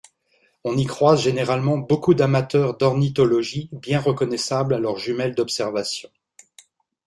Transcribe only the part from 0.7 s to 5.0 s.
y croise généralement beaucoup d'amateurs d'ornithologie bien reconnaissables à leurs